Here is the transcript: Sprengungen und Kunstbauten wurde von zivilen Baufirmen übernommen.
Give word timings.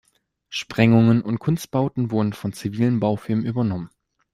Sprengungen 0.49 1.21
und 1.21 1.37
Kunstbauten 1.37 2.09
wurde 2.09 2.31
von 2.35 2.53
zivilen 2.53 2.99
Baufirmen 2.99 3.45
übernommen. 3.45 3.91